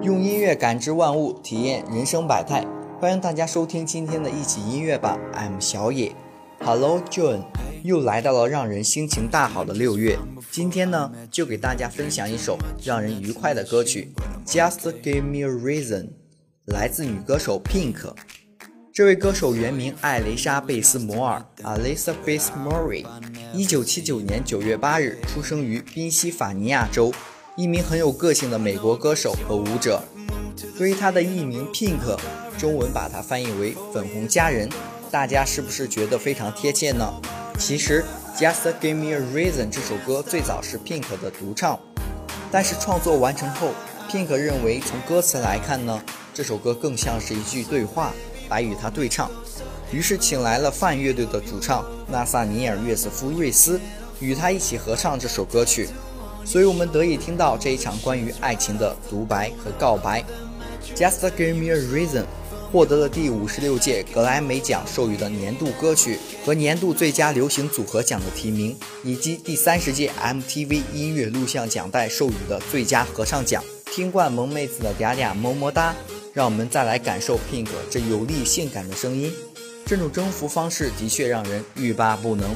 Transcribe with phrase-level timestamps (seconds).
[0.00, 2.64] 用音乐感知万物，体验人生百态。
[3.00, 6.14] 欢迎大家收听今天的一起音乐吧，I'm 小野。
[6.60, 7.42] Hello John，
[7.82, 10.16] 又来到了让人心情大好的六月。
[10.52, 14.12] 今天呢，就给大家分享一首让人愉快的歌曲
[14.46, 16.10] ，Just Give Me a Reason，
[16.66, 18.14] 来自女歌手 Pink。
[18.92, 23.04] 这位歌手原名艾蕾莎·贝斯摩尔 （Alisa Bass Murray），
[23.52, 27.12] 一九七九年九月八日出生于宾夕法尼亚州。
[27.58, 30.00] 一名很有个性的美国歌手和舞者。
[30.78, 32.16] 对于他的艺名 Pink，
[32.56, 34.70] 中文把它翻译为“粉红佳人”，
[35.10, 37.12] 大家是不是觉得非常贴切呢？
[37.58, 38.04] 其实
[38.40, 41.76] 《Just Give Me a Reason》这首歌最早是 Pink 的独唱，
[42.52, 43.72] 但是创作完成后
[44.08, 46.00] ，Pink 认为从歌词来看呢，
[46.32, 48.12] 这首歌更像是一句对话
[48.50, 49.28] 来与他对唱，
[49.90, 53.80] 于是请来了范乐队的主唱纳萨尼尔·约瑟夫·瑞斯
[54.20, 55.88] 与他一起合唱这首歌曲。
[56.48, 60.24] 所以我们得以听到这一场关于爱情的独白和告白。
[60.96, 62.24] Just Give Me a Reason
[62.72, 73.62] 获得了第五十六届格莱美奖授予的年度歌曲和年度最佳流行组合奖的提名，以及第三十届 MTV 音乐录像奖带授予的最佳合唱奖。
[73.92, 75.94] 听惯萌妹子的嗲嗲么么哒，
[76.32, 79.30] 让我们再来感受 Pink 这有力性感的声音。
[79.88, 82.54] 这种征服方式的确让人欲罢不能。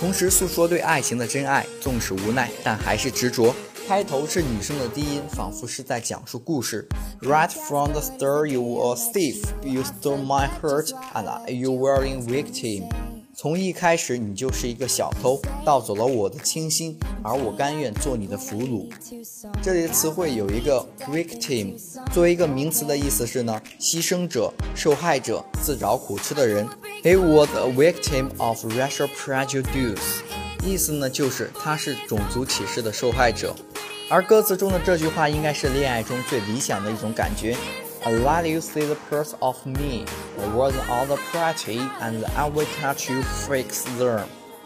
[0.00, 3.54] 同时诉说对爱情的真爱，纵使无奈，但还是执着。
[3.86, 6.88] 开头是女生的低音，仿佛是在讲述故事。
[7.20, 12.20] Right from the start, you were a thief, you stole my heart, and you were a
[12.20, 12.88] victim.
[13.34, 18.86] 从一开始，你就是一个小偷，盗走了我的清新，而我甘愿做你的俘虏。
[19.62, 21.74] 这里的词汇有一个 victim，
[22.12, 26.68] 作为一个名词的意思是呢，牺牲者、受害者、自找苦吃的人。
[27.02, 29.96] He was a victim of racial prejudice，
[30.62, 33.56] 意思呢就是他是种族歧视的受害者。
[34.10, 37.56] 而歌词中的这句话应该是恋爱中最理想的一种感觉。
[38.03, 40.05] I let you see the parts of me
[40.37, 44.23] that wasn't all the pretty, and I will catch you fix them。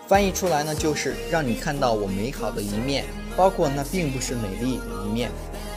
[0.08, 3.06] 翻译出来呢就是让你看到我美好的一面，
[3.38, 5.32] 包括那并不是美丽的一面。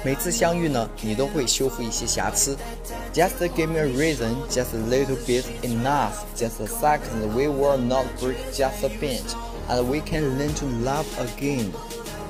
[0.04, 2.56] 每次相遇呢，你都会修复一些瑕疵。
[3.14, 7.32] Just give me a reason, just a little bit enough, just a second.
[7.34, 9.22] We will not break just a bit,
[9.70, 11.70] and we can learn to love again.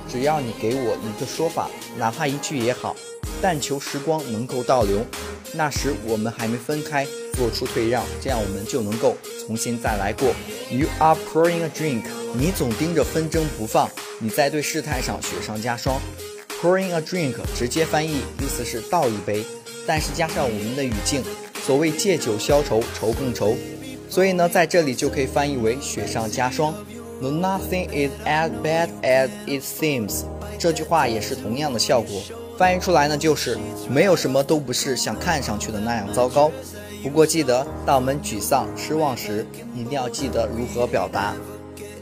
[0.08, 2.94] 只要你给我一个说法，哪怕一句也好，
[3.41, 5.05] 但求时光能够倒流。
[5.53, 10.29] 那时我们还没分开，做出退让，这样我们就能够重新再来过。
[10.69, 13.89] You are pouring a drink，你总盯着纷争不放，
[14.19, 15.99] 你在对事态上雪上加霜。
[16.61, 19.43] Pouring a drink，直接翻译意思是倒一杯，
[19.87, 21.23] 但是加上我们的语境，
[21.65, 23.55] 所谓借酒消愁，愁更愁，
[24.09, 26.75] 所以呢，在这里就可以翻译为雪上加霜。
[27.21, 30.25] Nothing is as bad as it seems，
[30.59, 32.21] 这句话也是同样的效果，
[32.59, 33.57] 翻译出来呢就是
[33.89, 36.51] 没有什么都不是像看上去的那样糟糕。
[37.01, 41.33] 不过记得，当我们沮丧、失望时，一定要记得如何表达。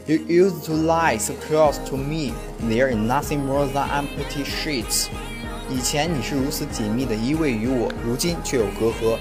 [0.06, 2.32] You used to lie so close to me,
[2.68, 5.06] there is nothing more than empty sheets.
[5.70, 9.16] 以前你是如此紧密的依偎于我，如今却有隔阂。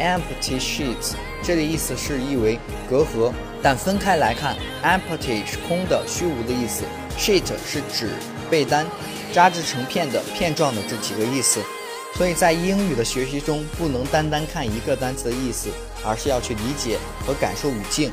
[0.00, 1.12] Empty sheets，
[1.42, 3.30] 这里意思是意为隔阂，
[3.62, 6.84] 但分开来看，empty 是空的、虚无的意思
[7.18, 8.08] ，sheet 是指
[8.48, 8.86] 被单、
[9.32, 11.60] 扎制成片的、片状的这几个意思。
[12.14, 15.68] 所以在英语的学习中，不能单单看一个单词的意思，
[16.04, 18.10] 而是要去理解和感受语境。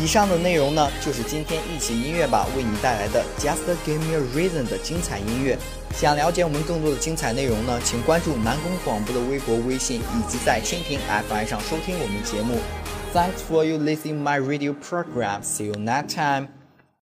[0.00, 5.58] 以上的内容呢，就是今天一起音乐吧为你带来的 Just Give Me a Reason 的精彩音乐。
[5.96, 12.58] 想了解我们更多的精彩内容呢，请关注南宫广播的微博、微信，以及在蜻蜓 FM 上收听我们节目。
[13.12, 15.42] Thanks for you listening my radio program.
[15.42, 16.59] See you next time.